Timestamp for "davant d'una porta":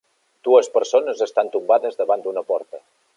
2.03-2.83